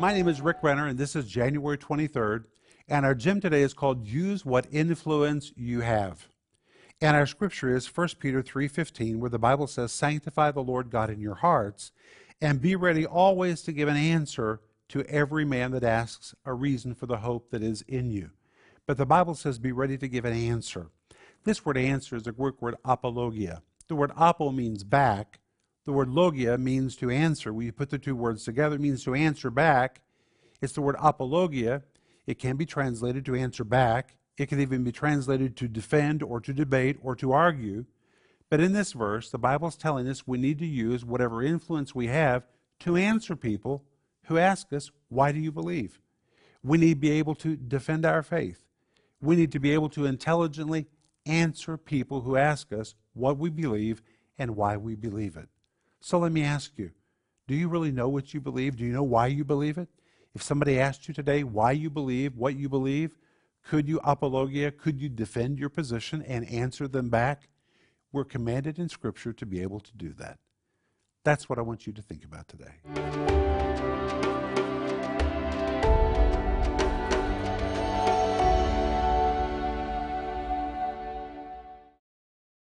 My 0.00 0.12
name 0.12 0.26
is 0.26 0.40
Rick 0.40 0.56
Renner, 0.60 0.88
and 0.88 0.98
this 0.98 1.14
is 1.14 1.28
January 1.28 1.78
23rd. 1.78 2.44
And 2.88 3.06
our 3.06 3.14
gym 3.14 3.40
today 3.40 3.62
is 3.62 3.72
called 3.72 4.06
Use 4.06 4.44
What 4.44 4.66
Influence 4.72 5.52
You 5.56 5.82
Have. 5.82 6.28
And 7.00 7.16
our 7.16 7.26
scripture 7.26 7.74
is 7.74 7.86
1 7.86 8.18
Peter 8.18 8.42
3:15 8.42 9.20
where 9.20 9.30
the 9.30 9.38
Bible 9.38 9.68
says 9.68 9.92
sanctify 9.92 10.50
the 10.50 10.64
Lord 10.64 10.90
God 10.90 11.10
in 11.10 11.20
your 11.20 11.36
hearts 11.36 11.92
and 12.40 12.60
be 12.60 12.74
ready 12.74 13.06
always 13.06 13.62
to 13.62 13.72
give 13.72 13.88
an 13.88 13.96
answer 13.96 14.60
to 14.88 15.04
every 15.04 15.44
man 15.44 15.70
that 15.70 15.84
asks 15.84 16.34
a 16.44 16.54
reason 16.54 16.94
for 16.94 17.06
the 17.06 17.18
hope 17.18 17.50
that 17.50 17.62
is 17.62 17.82
in 17.82 18.10
you. 18.10 18.30
But 18.86 18.96
the 18.96 19.06
Bible 19.06 19.36
says 19.36 19.58
be 19.58 19.72
ready 19.72 19.96
to 19.98 20.08
give 20.08 20.24
an 20.24 20.34
answer. 20.34 20.88
This 21.44 21.64
word 21.64 21.78
answer 21.78 22.16
is 22.16 22.24
the 22.24 22.32
Greek 22.32 22.60
word 22.60 22.74
apologia. 22.84 23.62
The 23.86 23.94
word 23.94 24.10
apo 24.16 24.50
means 24.50 24.82
back. 24.82 25.38
The 25.86 25.92
word 25.92 26.08
logia 26.08 26.56
means 26.56 26.96
to 26.96 27.10
answer. 27.10 27.52
You 27.60 27.72
put 27.72 27.90
the 27.90 27.98
two 27.98 28.16
words 28.16 28.44
together, 28.44 28.76
it 28.76 28.80
means 28.80 29.04
to 29.04 29.14
answer 29.14 29.50
back. 29.50 30.00
It's 30.62 30.72
the 30.72 30.80
word 30.80 30.96
apologia. 30.98 31.82
It 32.26 32.38
can 32.38 32.56
be 32.56 32.64
translated 32.64 33.24
to 33.26 33.34
answer 33.34 33.64
back. 33.64 34.16
It 34.38 34.46
can 34.46 34.60
even 34.60 34.82
be 34.82 34.92
translated 34.92 35.56
to 35.56 35.68
defend 35.68 36.22
or 36.22 36.40
to 36.40 36.52
debate 36.52 36.98
or 37.02 37.14
to 37.16 37.32
argue. 37.32 37.84
But 38.48 38.60
in 38.60 38.72
this 38.72 38.92
verse, 38.92 39.30
the 39.30 39.38
Bible 39.38 39.68
is 39.68 39.76
telling 39.76 40.08
us 40.08 40.26
we 40.26 40.38
need 40.38 40.58
to 40.60 40.66
use 40.66 41.04
whatever 41.04 41.42
influence 41.42 41.94
we 41.94 42.06
have 42.06 42.46
to 42.80 42.96
answer 42.96 43.36
people 43.36 43.84
who 44.26 44.38
ask 44.38 44.72
us, 44.72 44.90
Why 45.08 45.32
do 45.32 45.38
you 45.38 45.52
believe? 45.52 46.00
We 46.62 46.78
need 46.78 46.94
to 46.94 47.00
be 47.00 47.10
able 47.10 47.34
to 47.36 47.56
defend 47.56 48.06
our 48.06 48.22
faith. 48.22 48.64
We 49.20 49.36
need 49.36 49.52
to 49.52 49.60
be 49.60 49.72
able 49.72 49.90
to 49.90 50.06
intelligently 50.06 50.86
answer 51.26 51.76
people 51.76 52.22
who 52.22 52.36
ask 52.36 52.72
us 52.72 52.94
what 53.12 53.38
we 53.38 53.50
believe 53.50 54.02
and 54.38 54.56
why 54.56 54.76
we 54.76 54.94
believe 54.94 55.36
it. 55.36 55.48
So 56.04 56.18
let 56.18 56.32
me 56.32 56.42
ask 56.42 56.72
you 56.76 56.90
do 57.48 57.54
you 57.54 57.66
really 57.66 57.90
know 57.90 58.10
what 58.10 58.34
you 58.34 58.40
believe? 58.40 58.76
Do 58.76 58.84
you 58.84 58.92
know 58.92 59.02
why 59.02 59.28
you 59.28 59.42
believe 59.42 59.78
it? 59.78 59.88
If 60.34 60.42
somebody 60.42 60.78
asked 60.78 61.08
you 61.08 61.14
today 61.14 61.44
why 61.44 61.72
you 61.72 61.88
believe 61.88 62.36
what 62.36 62.56
you 62.56 62.68
believe, 62.68 63.16
could 63.66 63.88
you 63.88 64.00
apologia? 64.04 64.70
Could 64.70 65.00
you 65.00 65.08
defend 65.08 65.58
your 65.58 65.70
position 65.70 66.20
and 66.20 66.46
answer 66.50 66.86
them 66.88 67.08
back? 67.08 67.48
We're 68.12 68.24
commanded 68.24 68.78
in 68.78 68.90
Scripture 68.90 69.32
to 69.32 69.46
be 69.46 69.62
able 69.62 69.80
to 69.80 69.96
do 69.96 70.12
that. 70.18 70.38
That's 71.24 71.48
what 71.48 71.58
I 71.58 71.62
want 71.62 71.86
you 71.86 71.94
to 71.94 72.02
think 72.02 72.22
about 72.22 72.48
today. 72.48 73.33